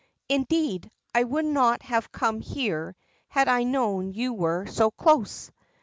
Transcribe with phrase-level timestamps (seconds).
[0.29, 2.95] Indeed, I would not have come here
[3.27, 5.51] had I known you were so close."